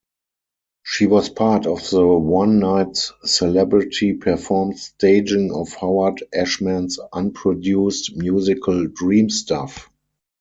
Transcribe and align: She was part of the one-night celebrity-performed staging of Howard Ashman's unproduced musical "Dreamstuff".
She 0.81 1.05
was 1.05 1.29
part 1.29 1.67
of 1.67 1.87
the 1.91 2.03
one-night 2.03 2.97
celebrity-performed 3.23 4.79
staging 4.79 5.53
of 5.53 5.73
Howard 5.75 6.23
Ashman's 6.33 6.97
unproduced 7.13 8.15
musical 8.15 8.87
"Dreamstuff". 8.87 9.89